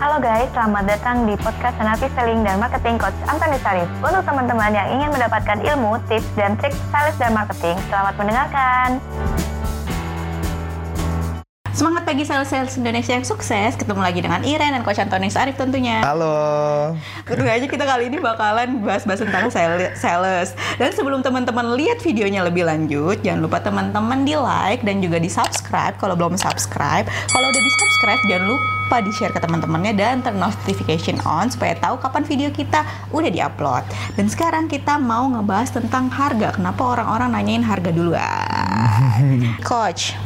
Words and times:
Halo 0.00 0.16
guys, 0.16 0.48
selamat 0.56 0.88
datang 0.88 1.28
di 1.28 1.36
podcast 1.36 1.76
Senapi 1.76 2.08
Selling 2.16 2.40
dan 2.40 2.56
Marketing 2.56 2.96
Coach 2.96 3.12
Antoni 3.28 3.60
Sarif. 3.60 3.84
Untuk 4.00 4.24
teman-teman 4.24 4.72
yang 4.72 4.88
ingin 4.96 5.12
mendapatkan 5.12 5.60
ilmu, 5.60 6.00
tips, 6.08 6.24
dan 6.40 6.56
trik 6.56 6.72
sales 6.88 7.12
dan 7.20 7.36
marketing, 7.36 7.76
selamat 7.92 8.16
mendengarkan. 8.16 8.96
Semangat 11.76 12.08
pagi 12.08 12.24
sales-sales 12.24 12.80
Indonesia 12.80 13.12
yang 13.12 13.28
sukses. 13.28 13.76
Ketemu 13.76 14.00
lagi 14.00 14.24
dengan 14.24 14.40
Iren 14.40 14.72
dan 14.72 14.80
Coach 14.88 15.04
Antoni 15.04 15.28
Sarif 15.28 15.60
tentunya. 15.60 16.00
Halo. 16.00 16.96
Tentu 17.28 17.44
aja 17.44 17.68
kita 17.68 17.84
kali 17.84 18.08
ini 18.08 18.24
bakalan 18.24 18.80
bahas-bahas 18.80 19.20
tentang 19.20 19.52
sale- 19.52 19.92
sales. 20.00 20.56
Dan 20.80 20.96
sebelum 20.96 21.20
teman-teman 21.20 21.76
lihat 21.76 22.00
videonya 22.00 22.48
lebih 22.48 22.64
lanjut, 22.64 23.20
jangan 23.20 23.44
lupa 23.44 23.60
teman-teman 23.60 24.24
di 24.24 24.32
like 24.32 24.80
dan 24.80 25.04
juga 25.04 25.20
di 25.20 25.28
subscribe 25.28 25.92
kalau 26.00 26.16
belum 26.16 26.40
subscribe. 26.40 27.04
Kalau 27.04 27.46
udah 27.52 27.62
di 27.68 27.72
subscribe, 27.76 28.24
jangan 28.24 28.56
lupa 28.56 28.79
di 28.98 29.14
share 29.14 29.30
ke 29.30 29.38
teman-temannya 29.38 29.94
dan 29.94 30.18
turn 30.18 30.34
notification 30.36 31.22
on 31.22 31.46
supaya 31.46 31.78
tahu 31.78 32.02
kapan 32.02 32.26
video 32.26 32.50
kita 32.50 32.82
udah 33.14 33.30
diupload. 33.30 33.86
Dan 34.18 34.26
sekarang 34.26 34.66
kita 34.66 34.98
mau 34.98 35.30
ngebahas 35.30 35.70
tentang 35.70 36.10
harga. 36.10 36.58
Kenapa 36.58 36.82
orang-orang 36.82 37.30
nanyain 37.30 37.62
harga 37.62 37.94
duluan? 37.94 39.54
Coach, 39.62 40.18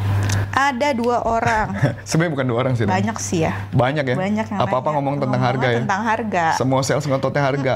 ada 0.51 0.95
dua 0.95 1.21
orang 1.21 1.75
Sebenarnya 2.09 2.33
bukan 2.33 2.47
dua 2.47 2.59
orang 2.63 2.73
sih. 2.75 2.87
Banyak 2.87 3.17
sih 3.19 3.45
ya 3.45 3.53
Banyak 3.71 4.05
ya. 4.07 4.17
banyak 4.17 4.47
yang 4.49 4.61
Apa-apa 4.63 4.89
ngomong 4.97 5.21
tentang 5.21 5.43
harga 5.43 5.67
ya. 5.69 5.79
tentang 5.85 6.03
harga 6.03 6.45
Semua 6.57 6.81
sales 6.81 7.05
ngototnya 7.05 7.43
harga. 7.45 7.75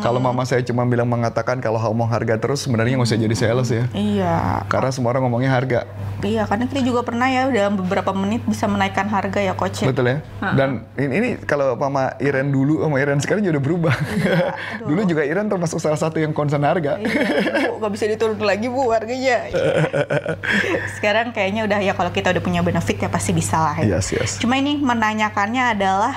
Kalau 0.00 0.18
mama 0.18 0.42
saya 0.48 0.64
cuma 0.64 0.82
bilang 0.88 1.06
mengatakan 1.06 1.60
kalau 1.60 1.76
ngomong 1.78 2.08
harga 2.08 2.36
terus 2.40 2.64
sebenarnya 2.64 2.96
nggak 2.96 3.08
usah 3.08 3.20
jadi 3.20 3.36
sales 3.36 3.68
ya. 3.70 3.84
iya 3.92 4.64
Karena 4.66 4.90
semua 4.90 5.12
orang 5.12 5.28
ngomongnya 5.28 5.52
harga. 5.52 5.84
iya 6.20 6.44
karena 6.44 6.68
kita 6.68 6.84
juga 6.84 7.00
pernah 7.00 7.32
ya 7.32 7.48
dalam 7.48 7.80
beberapa 7.80 8.12
menit 8.12 8.44
bisa 8.44 8.68
menaikkan 8.68 9.08
harga 9.08 9.40
ya 9.40 9.56
coach 9.56 9.84
ya. 9.84 9.88
Betul 9.88 10.12
ya. 10.12 10.18
Dan 10.52 10.84
ini, 11.00 11.12
ini 11.16 11.28
kalau 11.44 11.72
mama 11.76 12.12
Iren 12.20 12.52
dulu 12.52 12.84
sama 12.84 13.00
Iren 13.00 13.20
sekarang 13.24 13.40
juga 13.40 13.56
udah 13.56 13.64
berubah. 13.64 13.94
dulu 14.88 15.00
juga 15.08 15.22
Iren 15.24 15.48
termasuk 15.48 15.80
salah 15.80 15.96
satu 15.96 16.20
yang 16.20 16.36
concern 16.36 16.60
harga. 16.60 17.00
Iya, 17.00 17.72
nggak 17.76 17.92
bisa 17.92 18.04
diturun 18.04 18.36
lagi 18.40 18.68
bu 18.68 18.92
harganya. 18.92 19.48
Sekarang 21.00 21.32
kayaknya 21.32 21.64
udah 21.64 21.78
ya 21.80 21.92
kalau 21.96 22.12
kita 22.12 22.32
udah 22.32 22.42
punya 22.42 22.60
benefit 22.60 23.00
ya 23.00 23.08
pasti 23.08 23.32
bisa 23.32 23.56
lah 23.56 23.76
ya. 23.80 23.96
Yes, 23.96 24.12
yes. 24.12 24.30
Cuma 24.40 24.56
ini 24.60 24.76
menanyakannya 24.76 25.76
adalah 25.76 26.14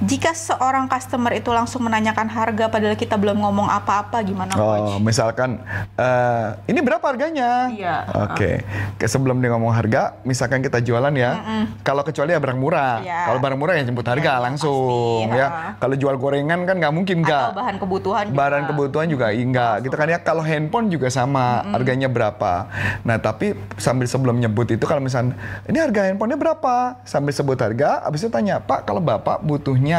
jika 0.00 0.32
seorang 0.32 0.88
customer 0.88 1.36
itu 1.36 1.52
langsung 1.52 1.84
menanyakan 1.84 2.24
harga 2.24 2.72
padahal 2.72 2.96
kita 2.96 3.20
belum 3.20 3.36
ngomong 3.36 3.68
apa-apa 3.68 4.24
gimana 4.24 4.56
coach? 4.56 4.96
Oh, 4.96 4.98
misalkan 4.98 5.60
eh, 6.00 6.46
ini 6.72 6.80
berapa 6.80 7.04
harganya? 7.04 7.68
Iya. 7.68 7.96
Oke. 8.28 8.64
Ke 8.96 9.10
Sebelum 9.10 9.42
dia 9.42 9.50
ngomong 9.50 9.74
harga, 9.74 10.16
misalkan 10.22 10.62
kita 10.62 10.78
jualan 10.80 11.10
ya. 11.12 11.42
Kalau 11.82 12.06
kecuali 12.06 12.30
ya 12.30 12.38
barang 12.38 12.56
murah. 12.62 13.02
Iya. 13.02 13.20
Kalau 13.26 13.40
barang 13.42 13.58
murah 13.58 13.74
ya 13.74 13.82
jemput 13.82 14.06
harga 14.06 14.38
Iya, 14.38 14.44
langsung 14.46 15.26
pasti, 15.26 15.42
ya. 15.42 15.48
ha. 15.50 15.70
Kalau 15.82 15.94
jual 15.98 16.14
gorengan 16.14 16.62
kan 16.62 16.78
nggak 16.78 16.94
mungkin 16.94 17.16
nggak. 17.26 17.46
Atau 17.50 17.58
bahan 17.58 17.76
kebutuhan 17.82 18.24
juga. 18.30 18.38
Barang 18.38 18.62
kebutuhan 18.70 19.06
juga 19.10 19.26
enggak 19.34 19.74
gitu 19.82 19.94
kan 19.98 20.06
ya. 20.06 20.18
Kalau 20.22 20.46
handphone 20.46 20.86
juga 20.88 21.10
sama, 21.10 21.66
harganya 21.74 22.06
berapa. 22.06 22.70
Nah, 23.02 23.18
tapi 23.18 23.58
sambil 23.76 24.06
sebelum 24.06 24.38
nyebut 24.38 24.70
itu 24.70 24.84
kalau 24.86 25.02
misalnya 25.02 25.34
ini 25.66 25.76
harga 25.82 26.06
handphonenya 26.06 26.38
berapa? 26.38 27.02
Sambil 27.02 27.34
sebut 27.34 27.58
harga, 27.58 28.06
habis 28.06 28.22
itu 28.22 28.30
tanya, 28.30 28.62
"Pak, 28.62 28.86
kalau 28.86 29.02
Bapak 29.02 29.42
butuhnya 29.42 29.89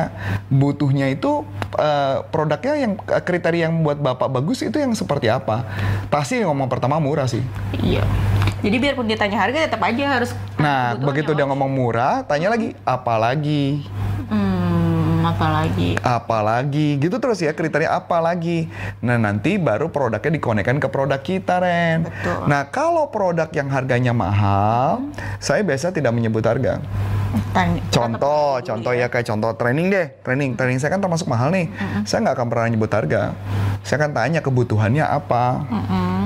butuhnya 0.47 1.11
itu 1.11 1.43
eh, 1.75 2.23
produknya 2.29 2.73
yang 2.77 2.93
eh, 3.09 3.23
kriteria 3.23 3.69
yang 3.69 3.83
buat 3.83 3.99
Bapak 3.99 4.31
bagus 4.31 4.63
itu 4.63 4.77
yang 4.79 4.93
seperti 4.95 5.27
apa?" 5.27 5.67
Pasti 6.07 6.39
ngomong 6.41 6.71
pertama 6.71 6.97
murah 6.97 7.27
sih. 7.27 7.43
Iya. 7.81 8.03
Jadi 8.61 8.77
biarpun 8.77 9.09
dia 9.09 9.17
tanya 9.17 9.41
harga 9.41 9.65
tetap 9.65 9.81
aja 9.81 10.05
harus 10.21 10.31
Nah, 10.61 10.93
begitu 10.93 11.33
dia 11.33 11.49
ngomong 11.49 11.71
murah, 11.73 12.21
tanya 12.29 12.53
lagi, 12.53 12.77
apa 12.85 13.17
lagi? 13.17 13.81
Hmm, 14.29 15.25
apa 15.25 15.47
lagi? 15.49 15.89
apa 16.01 16.37
lagi 16.41 16.97
gitu 16.97 17.21
terus 17.21 17.39
ya 17.41 17.53
kriteria 17.53 17.93
apa 17.93 18.17
lagi 18.17 18.67
nah 18.99 19.15
nanti 19.15 19.61
baru 19.61 19.93
produknya 19.93 20.37
dikonekkan 20.37 20.77
ke 20.81 20.87
produk 20.89 21.21
kita 21.21 21.61
Ren 21.61 22.09
Betul. 22.09 22.49
nah 22.49 22.65
kalau 22.67 23.09
produk 23.13 23.47
yang 23.53 23.69
harganya 23.69 24.13
mahal 24.15 25.09
saya 25.37 25.61
biasa 25.61 25.93
tidak 25.93 26.11
menyebut 26.15 26.41
harga 26.41 26.81
Contoh 27.91 28.59
contoh 28.63 28.91
dulu 28.91 29.01
ya. 29.01 29.07
kayak 29.07 29.25
contoh 29.27 29.51
training 29.55 29.87
deh. 29.91 30.05
Training 30.23 30.55
training 30.55 30.79
saya 30.79 30.95
kan 30.95 31.01
termasuk 31.03 31.27
mahal 31.27 31.51
nih. 31.51 31.71
Saya 32.03 32.27
nggak 32.27 32.35
akan 32.39 32.47
pernah 32.51 32.67
nyebut 32.71 32.91
harga. 32.91 33.35
Saya 33.81 34.05
akan 34.05 34.11
tanya 34.13 34.39
kebutuhannya 34.43 35.05
apa. 35.05 35.45
Mm-mm. 35.67 36.25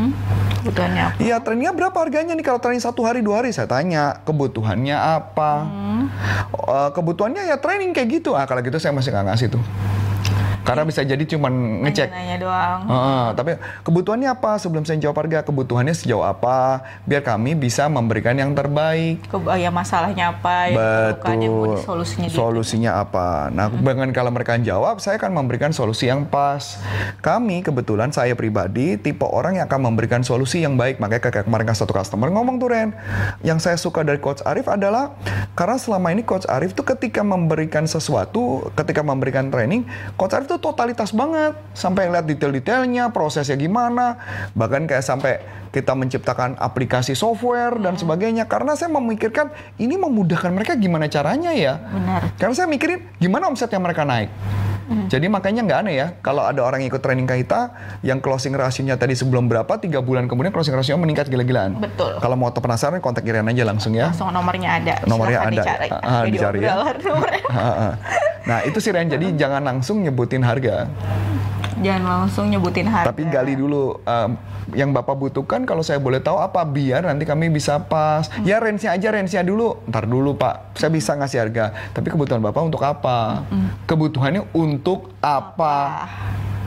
Kebutuhannya 0.65 1.03
apa? 1.13 1.17
Iya 1.21 1.37
trainingnya 1.41 1.73
berapa 1.73 1.97
harganya 1.97 2.33
nih 2.33 2.45
kalau 2.45 2.59
training 2.59 2.83
satu 2.83 3.05
hari 3.05 3.21
dua 3.21 3.41
hari? 3.41 3.53
Saya 3.53 3.69
tanya 3.69 4.21
kebutuhannya 4.25 4.97
apa? 4.97 5.51
Eh, 6.53 6.89
kebutuhannya 6.93 7.47
ya 7.47 7.57
training 7.61 7.93
kayak 7.93 8.21
gitu. 8.21 8.33
Ah 8.33 8.49
kalau 8.49 8.65
gitu 8.65 8.77
saya 8.81 8.93
masih 8.93 9.13
nggak 9.13 9.25
ngasih 9.29 9.47
tuh 9.53 9.63
karena 10.65 10.81
bisa 10.81 11.05
jadi 11.05 11.21
cuman 11.21 11.85
ngecek. 11.85 12.09
Nanya 12.09 12.37
doang. 12.41 12.79
Heeh, 12.89 13.25
tapi 13.37 13.51
kebutuhannya 13.85 14.29
apa? 14.33 14.57
Sebelum 14.57 14.81
saya 14.81 14.97
jawab 14.97 15.21
harga 15.21 15.45
kebutuhannya 15.45 15.93
sejauh 15.93 16.25
apa? 16.25 16.81
Biar 17.05 17.21
kami 17.21 17.53
bisa 17.53 17.85
memberikan 17.85 18.33
yang 18.33 18.57
terbaik. 18.57 19.21
Ke, 19.29 19.37
oh 19.37 19.53
ya 19.53 19.69
masalahnya 19.69 20.33
apa? 20.33 20.73
Yang 20.73 20.75
diperlukan, 20.81 21.35
yang 21.37 21.53
mau 21.53 21.77
gitu. 21.77 22.33
solusinya 22.33 22.91
apa? 22.97 23.53
Nah 23.53 23.69
dengan 23.69 24.09
kalau 24.09 24.33
mereka 24.33 24.57
jawab 24.57 24.97
saya 24.97 25.21
akan 25.21 25.37
memberikan 25.37 25.69
solusi 25.69 26.09
yang 26.09 26.25
pas. 26.25 26.81
Kami 27.21 27.61
kebetulan 27.61 28.09
saya 28.09 28.33
pribadi 28.33 28.97
tipe 28.97 29.23
orang 29.29 29.61
yang 29.61 29.69
akan 29.69 29.93
memberikan 29.93 30.25
solusi 30.25 30.65
yang 30.65 30.73
baik. 30.73 30.97
Makanya 30.97 31.29
kayak 31.29 31.45
kemarin 31.45 31.69
kan 31.69 31.77
satu 31.77 31.93
customer 31.93 32.33
ngomong 32.33 32.57
tuh 32.57 32.73
Ren. 32.73 32.89
Yang 33.45 33.69
saya 33.69 33.77
suka 33.77 34.01
dari 34.01 34.17
Coach 34.17 34.41
Arif 34.41 34.65
adalah 34.65 35.13
karena 35.53 35.77
selama 35.77 36.09
ini 36.09 36.25
Coach 36.25 36.49
Arif 36.49 36.73
tuh 36.73 36.89
ketika 36.89 37.21
memberikan 37.21 37.85
sesuatu 37.85 38.73
ketika 38.73 39.05
memberikan 39.05 39.53
training 39.53 39.85
Coach 40.17 40.33
Arif 40.33 40.49
tuh 40.49 40.54
totalitas 40.57 41.11
banget. 41.11 41.55
Sampai 41.75 42.09
lihat 42.09 42.25
detail-detailnya 42.25 43.11
prosesnya 43.11 43.55
gimana. 43.55 44.19
Bahkan 44.57 44.89
kayak 44.89 45.03
sampai 45.05 45.33
kita 45.75 45.91
menciptakan 45.91 46.55
aplikasi 46.55 47.13
software 47.13 47.75
dan 47.83 47.99
sebagainya. 47.99 48.47
Karena 48.47 48.73
saya 48.79 48.91
memikirkan 48.95 49.51
ini 49.75 49.99
memudahkan 49.99 50.51
mereka 50.55 50.79
gimana 50.79 51.11
caranya 51.11 51.51
ya? 51.51 51.77
Benar. 51.79 52.21
karena 52.39 52.53
saya 52.55 52.67
mikirin 52.71 53.03
gimana 53.19 53.51
omsetnya 53.51 53.79
mereka 53.79 54.07
naik. 54.07 54.31
Jadi 54.85 55.25
makanya 55.27 55.65
nggak 55.65 55.79
aneh 55.81 55.95
ya 55.97 56.07
kalau 56.21 56.45
ada 56.45 56.61
orang 56.61 56.85
yang 56.85 56.93
ikut 56.93 57.01
training 57.01 57.25
kita 57.25 57.73
yang 58.05 58.21
closing 58.21 58.53
rasionya 58.53 58.95
tadi 58.95 59.17
sebelum 59.17 59.49
berapa 59.49 59.81
tiga 59.81 59.99
bulan 59.99 60.29
kemudian 60.29 60.53
closing 60.53 60.77
rasio 60.77 60.95
meningkat 60.95 61.25
gila-gilaan. 61.27 61.81
Betul. 61.81 62.21
Kalau 62.21 62.35
mau 62.37 62.53
penasaran 62.53 63.01
kontak 63.01 63.25
Irian 63.25 63.49
aja 63.49 63.65
langsung 63.65 63.97
ya. 63.97 64.13
Langsung 64.13 64.29
nomornya 64.29 64.69
ada. 64.81 64.95
Nomornya 65.09 65.39
Silahkan 65.41 65.53
ada. 65.53 65.63
Dicari. 65.63 65.89
Ah, 65.89 66.21
Video 66.23 66.39
dicari 66.39 66.57
ya. 66.61 66.73
obrolan 66.75 66.97
nomornya. 67.01 67.43
nah 68.45 68.59
itu 68.61 68.77
sih 68.77 68.93
Ren 68.93 69.09
jadi 69.09 69.27
jangan 69.33 69.61
langsung 69.65 70.05
nyebutin 70.05 70.45
harga 70.45 70.85
Jangan 71.75 72.03
langsung 72.23 72.47
nyebutin 72.47 72.87
harga. 72.87 73.11
tapi 73.11 73.27
gali 73.27 73.53
dulu 73.59 73.99
um, 73.99 74.29
yang 74.73 74.89
bapak 74.95 75.13
butuhkan 75.13 75.67
kalau 75.67 75.85
saya 75.85 76.01
boleh 76.01 76.23
tahu 76.23 76.39
apa 76.41 76.63
biar 76.65 77.05
nanti 77.05 77.27
kami 77.27 77.51
bisa 77.51 77.77
pas 77.77 78.25
ya 78.47 78.57
range 78.57 78.87
aja 78.87 79.07
range 79.13 79.35
dulu 79.45 79.77
ntar 79.85 80.09
dulu 80.09 80.33
pak 80.33 80.73
saya 80.73 80.89
bisa 80.89 81.13
ngasih 81.13 81.37
harga 81.45 81.75
tapi 81.93 82.09
kebutuhan 82.09 82.41
bapak 82.41 82.65
untuk 82.65 82.81
apa 82.81 83.45
kebutuhannya 83.85 84.47
untuk 84.55 85.13
apa 85.21 86.07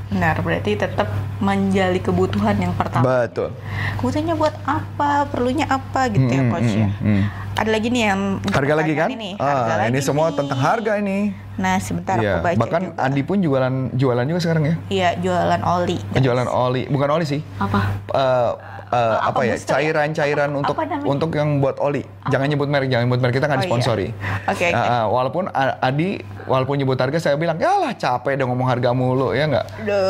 Benar, 0.08 0.40
berarti 0.40 0.72
tetap 0.72 1.04
menjali 1.36 2.00
kebutuhan 2.00 2.56
yang 2.56 2.72
pertama. 2.72 3.28
betul 3.28 3.52
Kebutuhannya 4.00 4.34
buat 4.40 4.56
apa? 4.64 5.28
Perlunya 5.28 5.68
apa 5.68 6.08
gitu 6.08 6.32
ya, 6.32 6.48
Mm, 6.48 6.50
coach 6.50 6.72
mm, 6.72 6.80
ya. 6.80 6.88
mm, 6.88 7.04
mm. 7.04 7.22
Ada 7.58 7.70
lagi 7.70 7.88
nih 7.90 8.02
yang 8.04 8.20
untuk 8.38 8.54
harga 8.54 8.74
lagi 8.76 8.92
kan 8.94 9.08
Ini, 9.10 9.30
Ah, 9.34 9.66
Harga 9.66 9.74
ini 9.84 9.90
lagi 9.92 10.06
semua 10.06 10.26
nih. 10.28 10.36
tentang 10.36 10.58
harga 10.60 10.92
ini 10.96 11.18
Nah, 11.58 11.74
sebentar 11.78 12.14
Iya, 12.16 12.32
aku 12.32 12.46
baca 12.46 12.56
bahkan 12.56 12.82
juga. 12.84 13.02
Andi 13.02 13.22
pun 13.24 13.36
jualan 13.38 13.74
jualan 13.92 14.24
juga 14.24 14.40
sekarang 14.40 14.64
ya 14.64 14.74
Iya, 14.88 15.08
jualan 15.18 15.60
oli. 15.66 15.98
jualan 16.14 16.46
oli 16.46 16.82
bukan 16.86 17.08
oli 17.10 17.26
sih 17.26 17.40
Apa? 17.58 17.80
Eh, 18.08 18.50
eh, 18.92 19.16
apa 19.18 19.30
apa, 19.30 19.40
ya 19.44 19.54
ya? 19.54 19.56
cairan-cairan 19.58 20.48
Apa- 20.50 20.58
untuk 20.60 20.76
apa 20.76 21.04
untuk 21.04 21.30
yang 21.34 21.60
buat 21.60 21.76
oli. 21.78 22.02
Jangan 22.28 22.46
nyebut 22.48 22.68
merek, 22.68 22.88
jangan 22.88 23.04
nyebut 23.08 23.20
merek 23.20 23.34
kita 23.40 23.46
nggak 23.48 23.58
Oh, 23.58 23.66
iya. 23.68 24.12
Oke, 24.52 24.64
oke. 24.64 24.64
Eh, 24.64 24.74
eh, 24.74 25.04
walaupun 25.06 25.44
A- 25.52 25.76
Adi 25.82 26.20
walaupun 26.48 26.80
nyebut 26.80 26.96
harga 26.96 27.20
saya 27.20 27.36
bilang 27.36 27.60
ya 27.60 27.76
lah 27.76 27.92
capek 27.92 28.40
deh 28.40 28.46
ngomong 28.48 28.68
harga 28.68 28.90
mulu 28.96 29.36
ya 29.36 29.44
nggak. 29.44 29.66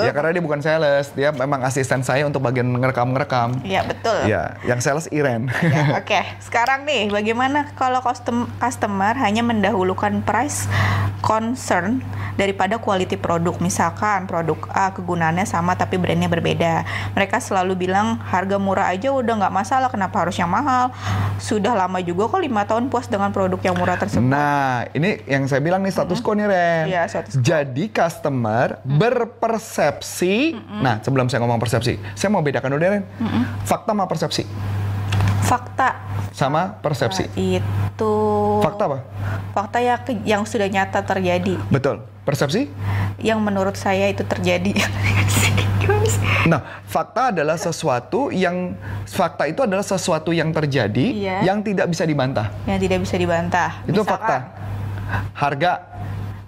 Ya 0.07 0.11
karena 0.15 0.31
dia 0.31 0.43
bukan 0.43 0.61
sales, 0.63 1.11
dia 1.13 1.35
memang 1.35 1.61
asisten 1.67 2.07
saya 2.07 2.23
untuk 2.25 2.41
bagian 2.41 2.71
ngerekam-ngerekam. 2.71 3.59
Iya, 3.67 3.83
betul. 3.83 4.31
Ya, 4.31 4.55
yang 4.63 4.79
sales 4.79 5.11
Iren. 5.11 5.51
Ya, 5.63 5.95
Oke, 6.01 6.23
sekarang 6.39 6.87
nih 6.87 7.11
bagaimana 7.11 7.75
kalau 7.75 7.99
custom, 8.01 8.47
customer 8.63 9.19
hanya 9.19 9.43
mendahulukan 9.43 10.23
price 10.23 10.71
concern 11.21 12.01
daripada 12.39 12.79
quality 12.79 13.19
produk. 13.19 13.59
Misalkan 13.59 14.31
produk 14.31 14.59
A 14.71 14.95
kegunaannya 14.95 15.45
sama 15.45 15.75
tapi 15.75 15.99
brandnya 15.99 16.31
berbeda. 16.31 16.87
Mereka 17.19 17.43
selalu 17.43 17.89
bilang 17.89 18.23
harga 18.23 18.57
murah 18.69 18.93
aja 18.93 19.09
udah 19.09 19.35
nggak 19.41 19.55
masalah, 19.55 19.89
kenapa 19.89 20.21
harus 20.21 20.37
yang 20.37 20.53
mahal? 20.53 20.93
Sudah 21.41 21.73
lama 21.73 21.97
juga 21.99 22.29
kok 22.29 22.37
lima 22.39 22.69
tahun 22.69 22.93
puas 22.93 23.09
dengan 23.09 23.33
produk 23.33 23.57
yang 23.65 23.73
murah 23.73 23.97
tersebut. 23.97 24.21
Nah, 24.21 24.85
ini 24.93 25.25
yang 25.25 25.49
saya 25.49 25.65
bilang 25.65 25.81
nih 25.81 25.89
status 25.89 26.21
quo 26.21 26.37
nih 26.37 26.45
Ren. 26.45 26.85
Iya, 26.87 27.03
status 27.09 27.33
quo. 27.33 27.41
Jadi 27.41 27.89
customer 27.89 28.77
berpersepsi. 28.85 30.53
Nah, 30.85 31.01
sebelum 31.01 31.27
saya 31.27 31.41
ngomong 31.41 31.57
persepsi, 31.57 31.97
saya 32.13 32.29
mau 32.29 32.45
bedakan 32.45 32.77
dulu 32.77 32.81
deh 32.85 32.91
Ren. 33.01 33.05
Fakta 33.65 33.91
sama 33.91 34.05
persepsi. 34.05 34.45
Fakta 35.41 35.89
sama 36.37 36.77
persepsi. 36.79 37.25
itu 37.35 38.13
Fakta 38.61 38.85
apa? 38.85 38.99
fakta 39.51 39.81
ya 39.81 39.97
yang 40.23 40.45
sudah 40.45 40.69
nyata 40.69 41.01
terjadi, 41.03 41.57
Betul. 41.73 42.05
Persepsi? 42.23 42.69
yang 43.19 43.41
menurut 43.41 43.75
saya 43.75 44.13
itu 44.13 44.23
terjadi. 44.23 44.77
Nah, 46.49 46.61
fakta 46.83 47.29
adalah 47.29 47.55
sesuatu 47.55 48.33
yang 48.33 48.73
fakta 49.05 49.45
itu 49.45 49.61
adalah 49.61 49.85
sesuatu 49.85 50.33
yang 50.33 50.49
terjadi 50.49 51.07
Iya. 51.13 51.37
yang 51.45 51.61
tidak 51.61 51.93
bisa 51.93 52.09
dibantah. 52.09 52.49
yang 52.65 52.81
tidak 52.81 53.05
bisa 53.05 53.17
dibantah. 53.21 53.71
Itu 53.85 54.01
Misalkan, 54.01 54.09
fakta. 54.09 54.37
Harga 55.37 55.73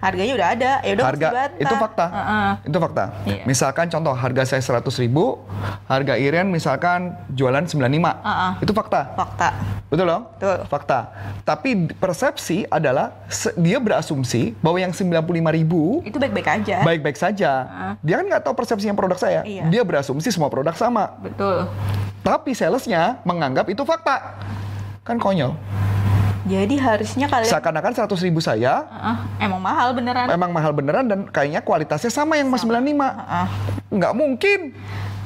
Harganya 0.00 0.32
udah 0.32 0.48
ada, 0.56 0.70
ya 0.80 0.92
udah 0.96 1.06
harga 1.12 1.28
itu 1.60 1.74
fakta. 1.76 2.06
Heeh. 2.08 2.50
Itu 2.72 2.78
fakta. 2.80 3.04
Iya. 3.28 3.44
Misalkan 3.44 3.86
contoh 3.92 4.16
harga 4.16 4.42
saya 4.48 4.62
100.000 4.64 5.04
ribu, 5.04 5.44
harga 5.84 6.16
Iren 6.16 6.48
misalkan 6.48 7.20
jualan 7.36 7.68
95. 7.68 7.84
Heeh. 8.24 8.52
Itu 8.64 8.72
fakta. 8.72 9.12
Fakta. 9.12 9.48
Betul 9.92 10.08
dong? 10.08 10.22
Betul. 10.40 10.56
Fakta. 10.72 10.98
Tapi 11.44 11.92
persepsi 12.00 12.64
adalah 12.72 13.12
dia 13.60 13.76
berasumsi 13.76 14.56
bahwa 14.64 14.80
yang 14.80 14.96
95.000 14.96 15.58
ribu 15.60 16.00
Itu 16.00 16.16
baik-baik 16.16 16.48
aja. 16.48 16.76
baik-baik 16.80 17.18
saja. 17.20 17.52
Dia 18.00 18.14
kan 18.18 18.24
nggak 18.24 18.42
tahu 18.48 18.54
persepsinya 18.56 18.96
produk 18.96 19.20
saya. 19.20 19.44
Iya. 19.44 19.68
Dia 19.68 19.82
berasumsi 19.84 20.32
semua 20.32 20.48
produk 20.48 20.72
sama. 20.72 21.12
Betul. 21.20 21.68
Tapi 22.24 22.56
salesnya 22.56 23.20
menganggap 23.28 23.68
itu 23.68 23.84
fakta. 23.84 24.40
Kan 25.04 25.20
konyol. 25.20 25.56
Jadi 26.48 26.74
harusnya 26.80 27.26
kalian 27.28 27.52
Seakan-akan 27.52 27.92
100.000 28.08 28.28
ribu 28.32 28.40
saya 28.40 28.88
Heeh, 28.88 29.16
emang 29.44 29.60
mahal 29.60 29.92
beneran. 29.92 30.24
memang 30.24 30.50
mahal 30.56 30.72
beneran 30.72 31.04
dan 31.04 31.20
kayaknya 31.28 31.60
kualitasnya 31.60 32.08
sama 32.08 32.40
yang 32.40 32.48
Mas 32.48 32.64
95. 32.64 32.80
Heeh. 32.80 33.46
Nggak 33.92 34.12
mungkin. 34.16 34.60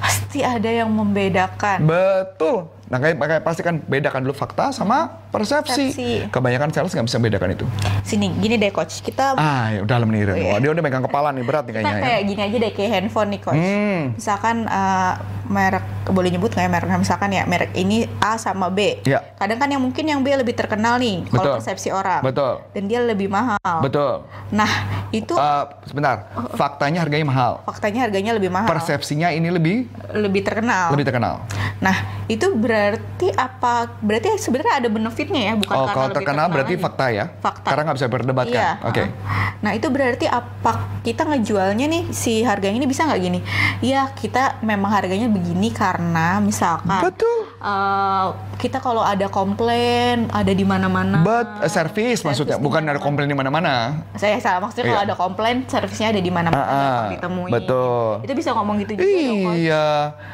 Pasti 0.03 0.43
ada 0.43 0.67
yang 0.67 0.91
membedakan. 0.91 1.87
Betul. 1.87 2.69
Nah, 2.91 2.99
kayak, 3.01 3.17
makanya 3.17 3.43
pasti 3.47 3.63
kan 3.65 3.81
bedakan 3.81 4.27
dulu 4.27 4.35
fakta 4.37 4.69
sama 4.75 5.24
persepsi. 5.35 5.91
Persepsi. 5.91 6.09
Kebanyakan 6.31 6.69
sales 6.71 6.95
nggak 6.95 7.07
bisa 7.07 7.19
bedakan 7.19 7.51
itu. 7.53 7.67
Sini, 8.01 8.31
gini 8.39 8.55
deh 8.55 8.71
coach. 8.71 9.03
Kita 9.03 9.35
Ah, 9.35 9.75
ya 9.75 9.83
udah 9.83 9.97
nih 10.01 10.23
Ren. 10.23 10.35
Oh, 10.35 10.39
iya. 10.39 10.51
Wah, 10.55 10.59
dia 10.63 10.71
udah 10.71 10.83
megang 10.83 11.03
kepala 11.03 11.29
nih 11.35 11.43
berat 11.43 11.65
nih 11.67 11.75
kita 11.75 11.83
kayaknya. 11.83 12.03
kayak 12.07 12.21
ya. 12.21 12.29
gini 12.31 12.41
aja 12.41 12.57
deh 12.57 12.73
kayak 12.73 12.91
handphone 12.93 13.29
nih 13.29 13.41
coach. 13.43 13.59
Hmm. 13.59 14.01
Misalkan 14.15 14.57
eh, 14.65 15.13
merek 15.45 15.85
boleh 16.07 16.31
nyebut 16.31 16.51
nggak 16.53 16.65
ya 16.65 16.71
mereknya? 16.71 16.99
Misalkan 16.99 17.29
ya 17.31 17.43
merek 17.45 17.71
ini 17.75 18.07
A 18.19 18.39
sama 18.39 18.71
B. 18.71 19.03
Ya. 19.03 19.21
Kadang 19.35 19.59
kan 19.59 19.69
yang 19.69 19.83
mungkin 19.83 20.05
yang 20.05 20.21
B 20.23 20.31
lebih 20.31 20.55
terkenal 20.55 20.97
nih 20.97 21.27
kalau 21.29 21.59
persepsi 21.59 21.91
orang. 21.91 22.23
Betul. 22.23 22.63
Dan 22.73 22.87
dia 22.87 23.03
lebih 23.03 23.27
mahal. 23.29 23.59
Betul. 23.83 24.25
Nah 24.55 24.71
itu 25.11 25.35
Eh, 25.35 25.65
sebentar. 25.85 26.31
Faktanya 26.55 27.03
harganya 27.03 27.27
mahal. 27.27 27.53
faktanya 27.65 28.07
harganya 28.07 28.33
lebih 28.33 28.49
mahal. 28.49 28.69
Persepsinya 28.69 29.29
ini 29.31 29.51
lebih 29.51 29.89
lebih 30.15 30.45
terkenal. 30.45 30.93
lebih 30.93 31.05
terkenal. 31.05 31.43
Nah 31.81 31.97
itu 32.25 32.47
berarti 32.55 33.29
apa? 33.35 33.91
Berarti 34.01 34.39
sebenarnya 34.39 34.81
ada 34.81 34.89
benefitnya 35.25 35.43
ya, 35.43 35.55
bukan 35.57 35.75
Oh, 35.75 35.79
karena 35.81 35.95
kalau 35.95 36.05
lebih 36.05 36.17
terkenal 36.21 36.47
berarti 36.49 36.75
aja. 36.75 36.83
fakta 36.83 37.05
ya? 37.09 37.25
Fakta. 37.41 37.67
Karena 37.67 37.83
nggak 37.83 37.97
bisa 37.97 38.09
berdebatkan. 38.09 38.61
Iya. 38.61 38.71
Oke. 38.85 39.03
uh-uh. 39.03 39.43
Nah 39.65 39.73
itu 39.73 39.87
berarti 39.89 40.27
apa 40.27 40.73
kita 41.01 41.23
ngejualnya 41.25 41.87
nih 41.89 42.03
si 42.11 42.45
harganya 42.45 42.77
ini 42.77 42.85
bisa 42.85 43.09
nggak 43.09 43.21
gini? 43.23 43.41
Ya 43.81 44.13
kita 44.13 44.61
memang 44.61 44.93
harganya 44.93 45.27
begini 45.27 45.73
karena 45.73 46.37
misalkan 46.39 47.01
Betul. 47.01 47.49
eh, 47.57 48.27
kita 48.55 48.79
kalau 48.79 49.01
ada 49.01 49.27
komplain 49.27 50.29
ada 50.29 50.53
di 50.53 50.63
mana-mana. 50.63 51.25
But 51.25 51.49
uh, 51.59 51.71
service 51.71 52.21
maksudnya 52.21 52.61
di 52.61 52.63
bukan 52.63 52.85
ada 52.85 53.01
komplain 53.01 53.25
di 53.25 53.35
mana-mana. 53.35 54.05
Saya 54.15 54.37
salah 54.37 54.61
maksudnya 54.61 54.85
kalau 54.85 55.01
Iya. 55.01 55.09
ada 55.09 55.17
komplain 55.17 55.57
servisnya 55.65 56.13
ada 56.13 56.21
di 56.21 56.29
mana-mana 56.29 56.61
ah, 56.61 56.69
gampang 56.69 57.13
ditemui. 57.17 57.51
betul. 57.51 58.09
Itu 58.21 58.33
bisa 58.37 58.51
ngomong 58.53 58.77
gitu 58.85 58.93
juga 58.95 59.05
dong, 59.05 59.39
Coach. 59.43 59.57
Iya, 59.59 59.87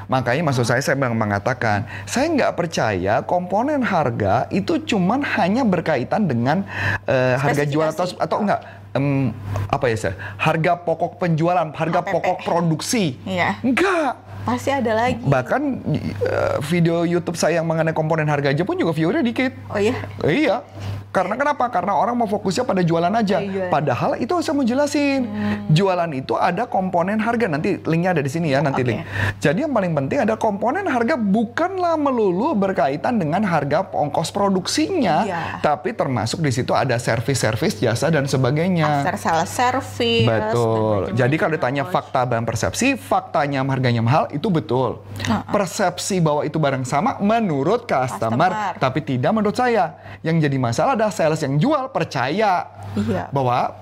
makanya 0.06 0.42
maksud 0.42 0.64
saya 0.64 0.80
saya 0.80 0.96
memang 0.96 1.14
mengatakan 1.16 1.78
saya 2.02 2.26
nggak 2.28 2.52
percaya 2.54 3.14
komponen 3.22 3.80
harga 3.80 4.50
itu 4.50 4.79
cuman 4.84 5.20
hanya 5.38 5.62
berkaitan 5.62 6.26
dengan 6.26 6.64
eh, 7.06 7.34
harga 7.36 7.64
jual 7.64 7.88
atau 7.90 8.06
atau 8.18 8.38
enggak 8.42 8.60
em, 8.94 9.30
apa 9.70 9.86
ya 9.90 9.96
saya 9.96 10.14
harga 10.38 10.72
pokok 10.82 11.20
penjualan, 11.22 11.68
harga 11.70 12.00
HPP. 12.02 12.12
pokok 12.14 12.36
produksi. 12.42 13.18
Iya. 13.26 13.58
Enggak. 13.62 14.28
Pasti 14.40 14.72
ada 14.72 14.92
lagi. 14.96 15.20
Bahkan 15.20 15.62
eh, 16.24 16.56
video 16.64 17.04
YouTube 17.04 17.36
saya 17.36 17.60
yang 17.60 17.68
mengenai 17.68 17.92
komponen 17.92 18.26
harga 18.26 18.50
aja 18.50 18.62
pun 18.64 18.74
juga 18.74 18.96
viewernya 18.96 19.24
dikit. 19.24 19.52
Oh 19.68 19.78
iya. 19.78 19.94
Iya. 20.24 20.56
Karena 21.10 21.34
kenapa? 21.34 21.66
Karena 21.68 21.92
orang 21.92 22.14
mau 22.14 22.24
fokusnya 22.24 22.62
pada 22.62 22.80
jualan 22.80 23.10
aja. 23.10 23.38
Oh, 23.38 23.44
jualan. 23.44 23.66
Padahal 23.68 24.10
itu 24.16 24.30
saya 24.38 24.54
mau 24.54 24.62
jelasin. 24.62 25.26
Jualan 25.68 26.10
itu 26.14 26.34
ada 26.34 26.64
komponen 26.64 27.18
harga. 27.18 27.46
Nanti 27.46 27.82
linknya 27.82 28.14
ada 28.14 28.22
di 28.22 28.30
sini 28.30 28.54
ya, 28.54 28.62
nanti 28.62 28.86
Oke. 28.86 28.90
link. 28.94 29.00
Jadi 29.38 29.58
yang 29.62 29.74
paling 29.74 29.90
penting 29.92 30.22
ada 30.22 30.34
komponen 30.34 30.86
harga 30.86 31.18
bukanlah 31.18 31.98
melulu 31.98 32.54
berkaitan 32.54 33.18
dengan 33.18 33.42
harga 33.42 33.90
ongkos 33.90 34.30
produksinya, 34.30 35.26
Iya. 35.26 35.42
tapi 35.58 35.90
termasuk 35.92 36.38
di 36.38 36.54
situ 36.54 36.70
ada 36.70 36.94
servis-servis, 36.94 37.82
jasa 37.82 38.06
dan 38.06 38.30
sebagainya. 38.30 39.02
After 39.02 39.18
sales 39.18 39.50
service. 39.50 40.24
Betul. 40.24 41.10
Jadi 41.12 41.34
kalau 41.34 41.52
ditanya 41.54 41.84
fakta 41.84 42.22
dan 42.22 42.46
persepsi, 42.46 42.94
faktanya 42.94 43.66
harganya 43.66 43.98
mahal 43.98 44.30
itu 44.30 44.46
betul. 44.46 45.02
Persepsi 45.50 46.22
bahwa 46.22 46.44
itu 46.44 46.60
barang 46.60 46.84
sama 46.84 47.18
menurut 47.18 47.82
customer, 47.82 48.50
Customer. 48.54 48.78
tapi 48.78 49.00
tidak 49.02 49.34
menurut 49.34 49.56
saya. 49.56 49.98
Yang 50.22 50.46
jadi 50.46 50.56
masalah 50.56 50.94
adalah 51.00 51.10
sales 51.10 51.40
yang 51.40 51.56
jual 51.56 51.88
percaya 51.88 52.68
Iya. 52.92 53.32
bahwa 53.32 53.72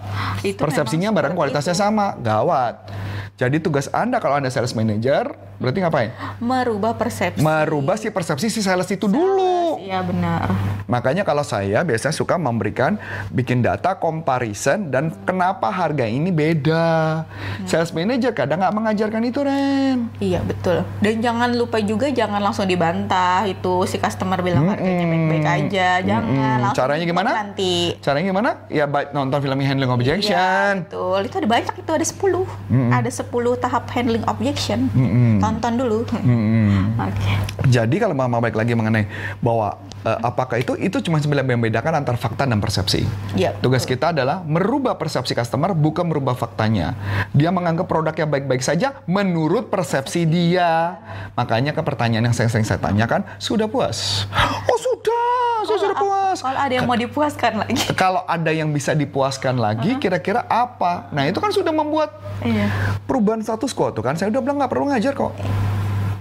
Itu 0.45 0.61
persepsinya 0.61 1.11
barang 1.11 1.35
kualitasnya 1.35 1.75
sama. 1.75 2.15
Gawat. 2.15 3.08
Jadi 3.39 3.63
tugas 3.63 3.87
Anda 3.95 4.19
kalau 4.19 4.43
Anda 4.43 4.51
sales 4.51 4.75
manager, 4.75 5.31
berarti 5.63 5.79
ngapain? 5.79 6.11
merubah 6.43 6.99
persepsi. 6.99 7.39
Merubah 7.39 7.95
si 7.95 8.11
persepsi 8.11 8.51
si 8.51 8.59
sales 8.67 8.91
itu 8.91 9.07
dulu. 9.07 9.79
Iya 9.79 10.03
benar. 10.03 10.51
Makanya 10.91 11.23
kalau 11.23 11.47
saya 11.47 11.87
biasanya 11.87 12.11
suka 12.11 12.35
memberikan 12.35 12.99
bikin 13.31 13.63
data 13.63 13.95
comparison 13.95 14.91
dan 14.91 15.15
kenapa 15.23 15.71
harga 15.71 16.03
ini 16.03 16.35
beda. 16.35 17.23
Sales 17.63 17.95
manager 17.95 18.35
kadang 18.35 18.59
nggak 18.59 18.75
mengajarkan 18.75 19.23
itu 19.23 19.39
Ren. 19.47 20.11
Iya 20.19 20.43
betul. 20.43 20.83
Dan 20.99 21.23
jangan 21.23 21.55
lupa 21.55 21.79
juga 21.79 22.11
jangan 22.11 22.43
langsung 22.43 22.67
dibantah 22.67 23.47
itu 23.47 23.87
si 23.87 24.03
customer 24.03 24.43
bilang 24.43 24.67
harganya 24.67 25.07
baik-baik 25.07 25.47
aja. 25.47 26.03
Jangan 26.03 26.27
Mm-mm. 26.27 26.59
langsung 26.67 26.79
Caranya 26.83 27.05
gimana? 27.07 27.31
Nanti. 27.39 27.95
Caranya 28.03 28.27
gimana? 28.35 28.51
Ya 28.67 28.91
nonton 29.15 29.39
film 29.47 29.63
handling 29.63 29.95
objection. 29.95 30.35
Iya, 30.35 30.83
betul. 30.91 31.19
Itu 31.23 31.37
ada 31.39 31.47
banyak 31.47 31.75
itu 31.79 31.91
ada 31.95 32.03
10. 32.03 32.91
Ada 32.99 33.11
10 33.15 33.28
tahap 33.59 33.85
handling 33.93 34.25
objection. 34.25 34.89
Mm-mm. 34.93 35.39
Tonton 35.43 35.73
dulu. 35.77 35.99
Mm-mm. 36.09 36.97
Oke. 36.99 37.33
Jadi 37.69 37.97
kalau 38.01 38.15
mama 38.17 38.41
baik 38.41 38.57
lagi 38.57 38.73
mengenai 38.73 39.05
bahwa 39.45 39.77
eh, 40.05 40.19
apakah 40.25 40.59
itu 40.61 40.75
itu 40.79 40.99
cuma 41.05 41.21
sebenarnya 41.21 41.57
membedakan 41.57 42.03
antar 42.03 42.17
fakta 42.17 42.49
dan 42.49 42.59
persepsi. 42.59 43.05
Iya. 43.35 43.55
Tugas 43.59 43.85
kita 43.85 44.11
adalah 44.15 44.43
merubah 44.45 44.97
persepsi 44.97 45.37
customer 45.37 45.75
bukan 45.77 46.09
merubah 46.09 46.35
faktanya. 46.35 46.95
Dia 47.35 47.53
menganggap 47.53 47.87
produknya 47.91 48.25
baik-baik 48.25 48.63
saja 48.65 49.03
menurut 49.05 49.69
persepsi 49.69 50.25
dia. 50.25 50.99
Makanya 51.35 51.75
ke 51.75 51.83
pertanyaan 51.85 52.31
yang 52.31 52.37
sering-sering 52.37 52.67
saya 52.67 52.81
tanyakan, 52.81 53.27
sudah 53.39 53.69
puas? 53.69 54.27
Oh 54.69 54.79
sudah, 54.79 55.67
saya 55.67 55.79
sudah 55.79 55.97
puas. 55.99 56.39
Kalau 56.41 56.59
ada 56.61 56.73
yang 56.75 56.87
mau 56.87 56.99
dipuaskan 56.99 57.53
lagi. 57.65 57.75
Kalau 58.03 58.23
ada 58.25 58.51
yang 58.51 58.69
bisa 58.71 58.93
dipuaskan 58.95 59.59
lagi, 59.59 59.97
kira-kira 59.99 60.45
apa? 60.47 61.11
Nah 61.13 61.27
itu 61.29 61.39
kan 61.39 61.51
sudah 61.53 61.71
membuat 61.75 62.11
Iya. 62.39 62.71
Perubahan 63.19 63.43
status 63.43 63.75
quo 63.75 63.91
tuh 63.91 64.07
kan. 64.07 64.15
Saya 64.15 64.31
udah 64.31 64.39
bilang 64.47 64.63
nggak 64.63 64.71
perlu 64.71 64.87
ngajar 64.95 65.11
kok. 65.11 65.35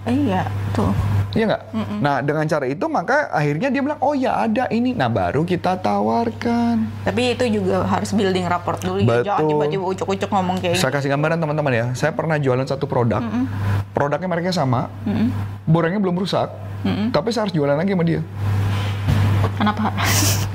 Iya, 0.09 0.49
tuh. 0.73 0.89
Iya 1.37 1.53
nggak? 1.53 1.63
Nah 2.01 2.15
dengan 2.25 2.49
cara 2.49 2.65
itu 2.65 2.85
maka 2.89 3.29
akhirnya 3.29 3.69
dia 3.69 3.85
bilang 3.85 4.01
oh 4.01 4.17
ya 4.17 4.41
ada 4.49 4.65
ini. 4.73 4.97
Nah 4.97 5.05
baru 5.05 5.45
kita 5.45 5.77
tawarkan. 5.77 6.89
Tapi 7.05 7.37
itu 7.37 7.61
juga 7.61 7.85
harus 7.85 8.09
building 8.09 8.49
rapport 8.49 8.81
dulu. 8.81 9.05
ya. 9.05 9.21
Jangan 9.21 9.45
Betul. 9.45 9.49
tiba-tiba 9.53 9.83
ucuk-ucuk 9.85 10.29
ngomong 10.33 10.57
kayak 10.57 10.81
Saya 10.81 10.89
kasih 10.89 11.13
gambaran 11.13 11.37
teman-teman 11.37 11.73
ya. 11.77 11.85
Saya 11.93 12.15
pernah 12.17 12.41
jualan 12.41 12.65
satu 12.65 12.89
produk. 12.89 13.21
Produknya 13.93 14.25
mereknya 14.25 14.55
sama. 14.55 14.89
Borengnya 15.69 16.01
belum 16.01 16.17
rusak. 16.17 16.49
Tapi 17.13 17.29
saya 17.29 17.45
harus 17.45 17.53
jualan 17.53 17.77
lagi 17.77 17.93
sama 17.93 18.05
dia. 18.07 18.21
Kenapa? 19.61 19.93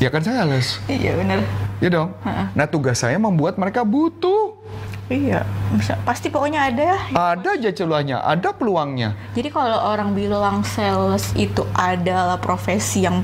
Ya 0.03 0.11
kan 0.11 0.19
saya 0.19 0.43
sales. 0.43 0.83
iya 0.91 1.15
bener. 1.15 1.47
Ya 1.79 1.95
dong. 1.95 2.11
Nah 2.59 2.67
tugas 2.67 2.99
saya 2.99 3.15
membuat 3.23 3.55
mereka 3.55 3.87
butuh. 3.87 4.52
Iya. 5.13 5.41
Bisa, 5.77 5.95
pasti 6.03 6.33
pokoknya 6.33 6.73
ada 6.73 6.83
ya. 6.83 6.99
Ada 7.13 7.49
aja 7.61 7.71
celuhnya, 7.71 8.25
ada 8.25 8.49
peluangnya. 8.57 9.13
Jadi 9.37 9.53
kalau 9.53 9.77
orang 9.85 10.17
bilang 10.17 10.65
sales 10.65 11.37
itu 11.37 11.63
adalah 11.77 12.41
profesi 12.41 13.05
yang 13.05 13.21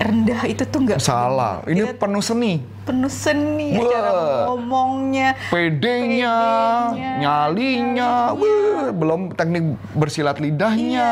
rendah 0.00 0.48
itu 0.48 0.64
tuh 0.64 0.80
nggak 0.86 1.02
Salah. 1.02 1.60
Ini 1.66 1.82
Kita- 1.84 1.98
penuh 2.00 2.22
seni. 2.24 2.62
Penuh 2.90 3.06
seni, 3.06 3.78
Wah. 3.78 3.86
cara 3.86 4.10
ngomongnya. 4.50 5.28
PD-nya, 5.46 6.36
nyalinya, 7.22 8.34
wah, 8.34 8.90
belum 8.90 9.30
teknik 9.32 9.62
bersilat 9.94 10.42
lidahnya, 10.42 11.08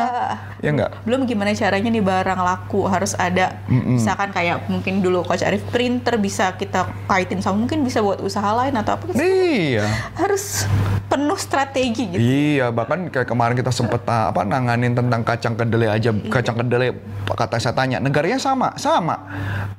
ya 0.59 0.69
enggak? 0.69 0.91
Belum 1.07 1.23
gimana 1.23 1.55
caranya 1.55 1.87
nih 1.87 2.03
barang 2.03 2.41
laku 2.41 2.91
harus 2.91 3.15
ada 3.15 3.63
misalkan 3.69 4.35
kayak 4.35 4.67
mungkin 4.67 4.99
dulu 4.99 5.23
Coach 5.23 5.47
Arif 5.47 5.63
printer 5.69 6.19
bisa 6.19 6.55
kita 6.55 6.89
kaitin 7.07 7.39
sama 7.39 7.61
mungkin 7.61 7.85
bisa 7.85 8.03
buat 8.03 8.19
usaha 8.19 8.51
lain 8.57 8.75
atau 8.75 8.97
apa 8.97 9.05
Iya. 9.15 9.87
harus 10.17 10.67
penuh 11.09 11.39
strategi 11.39 12.05
gitu. 12.09 12.21
Iya, 12.21 12.69
bahkan 12.69 13.07
kayak 13.09 13.29
kemarin 13.29 13.55
kita 13.55 13.71
sempet 13.71 14.03
ah, 14.05 14.29
apa 14.29 14.43
nanganin 14.43 14.93
tentang 14.93 15.23
kacang 15.23 15.55
kedelai 15.55 15.89
aja, 15.91 16.11
Iya. 16.11 16.29
kacang 16.29 16.57
kedelai 16.59 16.91
kata 17.29 17.57
saya 17.57 17.77
tanya, 17.77 18.01
negaranya 18.01 18.41
sama, 18.41 18.73
sama. 18.75 19.15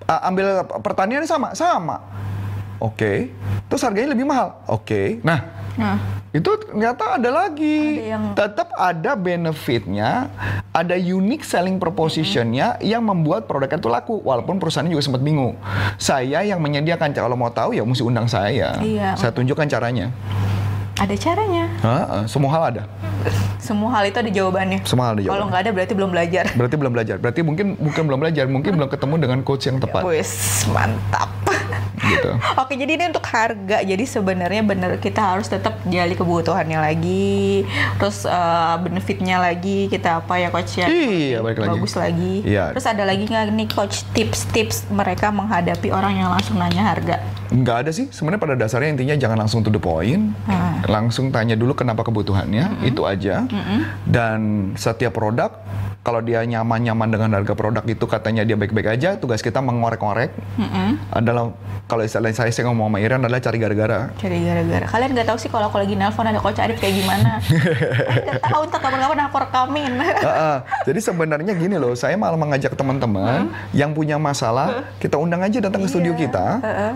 Ah, 0.05 0.29
ambil 0.29 0.61
pertanian 0.81 1.25
sama, 1.25 1.53
sama. 1.53 1.88
Oke. 2.77 3.33
Terus 3.65 3.81
harganya 3.81 4.13
lebih 4.13 4.23
mahal. 4.23 4.61
Oke. 4.65 5.19
Nah, 5.21 5.57
Nah, 5.79 5.95
itu 6.29 6.51
ternyata 6.59 7.15
ada 7.15 7.29
lagi. 7.31 7.79
Ada 7.95 8.07
yang- 8.11 8.27
Tetap 8.35 8.67
ada 8.75 9.15
benefitnya, 9.15 10.27
ada 10.69 10.91
unique 10.93 11.47
selling 11.47 11.79
propositionnya 11.79 12.75
yang 12.81 12.99
membuat 12.99 13.47
produknya 13.47 13.79
itu 13.79 13.87
laku. 13.87 14.19
Walaupun 14.19 14.59
perusahaannya 14.59 14.91
juga 14.91 15.05
sempat 15.05 15.23
bingung. 15.23 15.55
Saya 15.95 16.43
yang 16.43 16.59
menyediakan, 16.59 17.15
kalau 17.15 17.39
mau 17.39 17.47
tahu 17.47 17.71
ya 17.71 17.87
mesti 17.87 18.03
undang 18.03 18.27
saya. 18.27 18.75
Iya. 18.77 19.15
Saya 19.15 19.31
tunjukkan 19.31 19.71
caranya. 19.71 20.11
ada 20.99 21.15
caranya. 21.15 21.63
Heeh, 21.79 22.23
semua 22.27 22.51
hal 22.51 22.63
ada. 22.69 22.83
Semua 23.55 23.87
hal 23.89 24.03
itu 24.03 24.19
ada 24.19 24.27
jawabannya. 24.27 24.83
Semua 24.83 25.07
hal 25.07 25.15
ada 25.15 25.15
Kalau 25.15 25.23
jawabannya. 25.23 25.47
nggak 25.47 25.61
ada 25.63 25.71
berarti 25.71 25.93
belum 25.95 26.09
belajar. 26.11 26.45
Berarti 26.51 26.75
belum 26.75 26.91
belajar. 26.91 27.15
Berarti 27.15 27.39
mungkin 27.39 27.67
bukan 27.79 28.03
belum 28.03 28.19
belajar, 28.19 28.43
mungkin 28.51 28.71
belum 28.83 28.89
ketemu 28.91 29.15
dengan 29.15 29.39
coach 29.39 29.63
yang 29.63 29.79
tepat. 29.79 30.03
Wis, 30.03 30.67
mantap. 30.67 31.31
Gitu. 32.09 32.31
Oke, 32.61 32.73
jadi 32.75 32.91
ini 32.97 33.05
untuk 33.13 33.25
harga. 33.29 33.77
Jadi 33.85 34.03
sebenarnya 34.05 34.61
bener 34.65 34.91
kita 34.97 35.21
harus 35.21 35.47
tetap 35.47 35.77
gali 35.85 36.17
kebutuhannya 36.17 36.79
lagi, 36.81 37.63
terus 38.01 38.25
eh, 38.25 38.75
benefitnya 38.81 39.37
lagi 39.37 39.87
kita 39.87 40.25
apa 40.25 40.41
ya 40.41 40.49
coach 40.49 40.81
ya? 40.81 40.87
Iya, 40.89 41.39
balik 41.45 41.61
lagi. 41.61 41.69
Bagus 41.77 41.93
lagi. 41.95 42.33
Iya. 42.43 42.73
Terus 42.73 42.85
ada 42.89 43.03
lagi 43.05 43.23
nggak 43.29 43.53
nih 43.53 43.69
coach 43.69 44.03
tips-tips 44.17 44.89
mereka 44.89 45.29
menghadapi 45.29 45.93
orang 45.93 46.17
yang 46.17 46.29
langsung 46.33 46.57
nanya 46.57 46.83
harga? 46.89 47.21
Nggak 47.49 47.77
ada 47.85 47.91
sih. 47.93 48.05
Sebenarnya 48.09 48.41
pada 48.41 48.55
dasarnya 48.57 48.89
intinya 48.93 49.15
jangan 49.17 49.37
langsung 49.45 49.65
to 49.65 49.69
the 49.73 49.81
point. 49.81 50.33
Hmm. 50.45 50.81
Langsung 50.85 51.29
tanya 51.33 51.57
dulu 51.57 51.73
kenapa 51.73 52.05
kebutuhannya, 52.05 52.85
itu 52.85 53.05
aja. 53.05 53.45
Dan 54.05 54.71
setiap 54.77 55.17
produk 55.17 55.53
kalau 56.09 56.25
dia 56.25 56.41
nyaman-nyaman 56.41 57.05
dengan 57.13 57.29
harga 57.37 57.53
produk 57.53 57.85
itu 57.85 58.01
katanya 58.09 58.41
dia 58.41 58.57
baik-baik 58.57 58.97
aja, 58.97 59.21
tugas 59.21 59.45
kita 59.45 59.61
mengorek-orek 59.61 60.33
adalah 61.13 61.53
kalau 61.85 62.01
istilah 62.01 62.33
saya 62.33 62.49
saya 62.49 62.65
ngomong 62.65 62.89
sama 62.89 62.97
Iren 62.97 63.21
adalah 63.21 63.37
cari 63.37 63.57
gara-gara. 63.61 64.09
Cari 64.17 64.41
gara-gara. 64.41 64.85
Kalian 64.89 65.09
nggak 65.13 65.27
tahu 65.29 65.37
sih 65.37 65.49
kalau 65.53 65.69
aku 65.69 65.77
lagi 65.77 65.93
nelpon 65.93 66.25
ada 66.25 66.41
coach 66.41 66.57
Arif 66.57 66.81
kayak 66.81 66.97
gimana? 66.97 67.37
Nggak 68.25 68.41
tahu 68.41 68.61
ntar 68.65 68.79
kapan-kapan 68.81 69.19
aku 69.29 69.37
rekamin. 69.37 69.91
Heeh. 70.01 70.57
Jadi 70.89 70.99
sebenarnya 71.01 71.53
gini 71.53 71.75
loh, 71.77 71.93
saya 71.93 72.17
malah 72.17 72.37
mengajak 72.41 72.73
teman-teman 72.73 73.53
yang 73.77 73.93
punya 73.93 74.17
masalah, 74.17 74.89
kita 74.97 75.21
undang 75.21 75.45
aja 75.45 75.61
datang 75.61 75.85
ke 75.85 75.89
studio 75.93 76.13
Iya. 76.17 76.25
kita, 76.25 76.45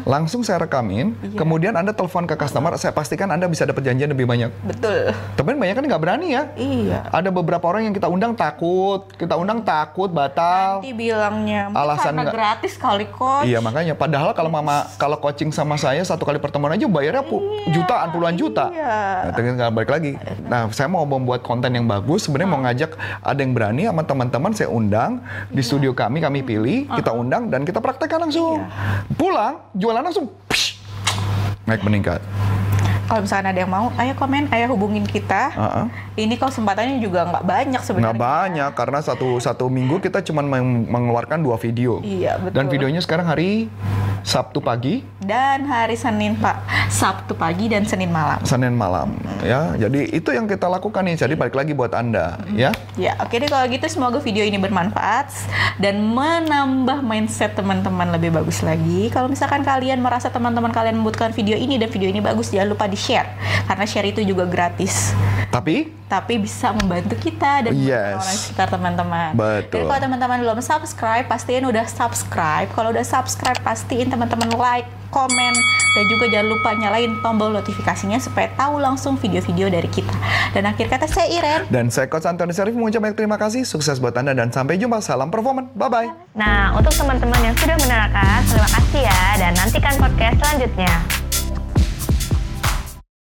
langsung 0.09 0.41
saya 0.41 0.65
rekamin, 0.65 1.13
kemudian 1.37 1.77
Anda 1.77 1.93
telepon 1.93 2.25
ke 2.25 2.33
customer, 2.33 2.73
saya 2.81 2.97
pastikan 2.97 3.29
Anda 3.29 3.45
bisa 3.45 3.69
dapat 3.69 3.85
janjian 3.85 4.09
lebih 4.09 4.25
banyak. 4.25 4.49
Betul. 4.65 5.13
Tapi 5.37 5.53
banyak 5.53 5.75
kan 5.77 5.85
nggak 5.85 6.01
berani 6.01 6.27
ya. 6.33 6.49
Iya. 6.57 7.13
Ada 7.13 7.29
beberapa 7.29 7.65
orang 7.69 7.85
yang 7.89 7.93
kita 7.93 8.09
undang 8.09 8.33
takut, 8.33 9.02
kita 9.13 9.33
undang 9.33 9.61
takut, 9.61 10.07
batal. 10.07 10.79
Nanti 10.79 10.91
bilangnya 10.91 11.69
Alasan 11.69 12.11
karena 12.11 12.21
nggak- 12.23 12.35
gratis 12.35 12.73
kali 12.75 13.05
coach. 13.07 13.43
Iya 13.43 13.59
makanya, 13.59 13.93
padahal 13.93 14.31
kalau 14.31 14.47
mama 14.47 14.89
kalau 14.95 15.15
coaching 15.15 15.49
sama 15.49 15.75
saya 15.75 16.01
satu 16.01 16.21
kali 16.21 16.37
pertemuan 16.37 16.71
aja 16.71 16.85
bayarnya 16.85 17.21
pu- 17.21 17.41
jutaan 17.69 18.09
puluhan 18.09 18.33
juta. 18.33 18.67
iya. 18.69 19.27
Nah, 19.27 19.33
tinggal 19.33 19.69
balik 19.69 19.89
lagi. 19.89 20.11
Nah, 20.43 20.67
saya 20.69 20.87
mau 20.87 21.03
membuat 21.03 21.41
konten 21.41 21.69
yang 21.69 21.83
bagus. 21.83 22.23
Sebenarnya 22.23 22.49
mau 22.49 22.61
ngajak 22.61 22.91
ada 23.19 23.39
yang 23.39 23.51
berani 23.51 23.81
sama 23.83 24.03
teman-teman 24.03 24.51
saya 24.51 24.67
undang 24.67 25.19
di 25.47 25.61
studio 25.61 25.91
kami, 25.91 26.19
kami 26.19 26.39
pilih, 26.41 26.85
kita 26.89 27.11
undang 27.11 27.47
dan 27.47 27.63
kita 27.63 27.77
praktekkan 27.77 28.21
langsung. 28.21 28.63
Pulang, 29.13 29.61
jualan 29.71 30.01
langsung. 30.01 30.29
psh, 30.45 30.77
naik 31.63 31.81
meningkat. 31.81 32.19
Kalau 33.03 33.19
misalkan 33.19 33.51
ada 33.51 33.59
yang 33.59 33.67
mau, 33.67 33.91
ayo 33.99 34.13
komen, 34.15 34.47
ayo 34.49 34.65
hubungin 34.71 35.03
kita. 35.03 35.51
Heeh. 35.51 35.85
Ini 36.23 36.39
kesempatannya 36.39 37.03
juga 37.03 37.27
nggak 37.27 37.43
banyak 37.43 37.81
sebenarnya. 37.83 38.15
Nggak 38.15 38.23
banyak 38.23 38.71
karena 38.73 38.99
satu 39.03 39.27
satu 39.37 39.65
minggu 39.67 39.99
kita 39.99 40.23
cuma 40.23 40.39
meng- 40.39 40.87
mengeluarkan 40.87 41.43
dua 41.43 41.59
video. 41.59 41.99
Iya, 41.99 42.39
betul. 42.39 42.55
Dan 42.55 42.65
videonya 42.71 43.01
sekarang 43.03 43.27
hari 43.27 43.67
Sabtu 44.23 44.63
pagi, 44.63 45.03
Dan 45.19 45.67
hari 45.67 45.99
Senin 45.99 46.39
Pak, 46.39 46.63
Sabtu 46.87 47.35
pagi 47.35 47.67
dan 47.67 47.83
Senin 47.83 48.07
malam. 48.07 48.39
Senin 48.47 48.71
malam. 48.71 49.19
Ya, 49.43 49.75
jadi 49.75 50.07
itu 50.15 50.31
yang 50.31 50.47
kita 50.47 50.71
lakukan 50.71 51.03
nih. 51.03 51.19
Jadi 51.19 51.35
balik 51.35 51.59
lagi 51.59 51.75
buat 51.75 51.91
anda, 51.91 52.39
ya. 52.55 52.71
Ya, 52.95 53.19
oke 53.19 53.35
deh 53.35 53.51
kalau 53.51 53.67
gitu 53.67 53.83
semoga 53.91 54.23
video 54.23 54.47
ini 54.47 54.55
bermanfaat 54.55 55.27
dan 55.75 55.99
menambah 55.99 57.03
mindset 57.03 57.51
teman-teman 57.59 58.15
lebih 58.15 58.31
bagus 58.31 58.63
lagi. 58.63 59.11
Kalau 59.11 59.27
misalkan 59.27 59.59
kalian 59.67 59.99
merasa 59.99 60.31
teman-teman 60.31 60.71
kalian 60.71 61.03
membutuhkan 61.03 61.35
video 61.35 61.59
ini 61.59 61.75
dan 61.75 61.91
video 61.91 62.07
ini 62.07 62.23
bagus, 62.23 62.47
jangan 62.47 62.71
lupa 62.71 62.87
di-share. 62.87 63.27
Karena 63.67 63.83
share 63.83 64.07
itu 64.07 64.23
juga 64.23 64.47
gratis. 64.47 65.11
Tapi 65.53 65.93
Tapi 66.09 66.37
bisa 66.37 66.69
membantu 66.73 67.17
kita 67.17 67.65
dan 67.65 67.73
membantu 67.73 67.89
Yes. 67.89 68.21
orang 68.21 68.37
sekitar 68.37 68.67
teman-teman. 68.69 69.29
Betul. 69.33 69.69
Dan 69.69 69.81
kalau 69.89 70.01
teman-teman 70.01 70.37
belum 70.45 70.59
subscribe, 70.61 71.25
pastiin 71.25 71.65
udah 71.65 71.85
subscribe. 71.89 72.69
Kalau 72.69 72.93
udah 72.93 73.01
subscribe, 73.01 73.57
pastiin 73.65 74.13
teman-teman 74.13 74.49
like, 74.53 74.85
komen, 75.09 75.53
dan 75.93 76.03
juga 76.09 76.25
jangan 76.29 76.47
lupa 76.49 76.69
nyalain 76.73 77.13
tombol 77.21 77.53
notifikasinya 77.53 78.17
supaya 78.17 78.49
tahu 78.57 78.81
langsung 78.81 79.13
video-video 79.17 79.69
dari 79.69 79.85
kita. 79.89 80.13
Dan 80.53 80.65
akhir 80.65 80.89
kata 80.89 81.05
saya 81.05 81.29
Iren. 81.29 81.69
dan 81.69 81.93
saya 81.93 82.09
Coach 82.09 82.25
Antoni 82.25 82.53
Sarif 82.53 82.73
mengucap 82.73 83.05
banyak 83.05 83.17
terima 83.17 83.37
kasih, 83.37 83.61
sukses 83.65 84.01
buat 84.01 84.17
anda 84.17 84.33
dan 84.33 84.49
sampai 84.49 84.81
jumpa. 84.81 85.01
Salam 85.05 85.29
performan, 85.29 85.69
bye 85.77 85.89
bye. 85.89 86.09
Nah, 86.33 86.73
untuk 86.73 86.93
teman-teman 86.97 87.41
yang 87.41 87.55
sudah 87.57 87.77
menerangkan, 87.77 88.41
terima 88.49 88.69
kasih 88.69 89.01
ya 89.05 89.21
dan 89.37 89.53
nantikan 89.53 89.93
podcast 90.01 90.35
selanjutnya. 90.41 91.22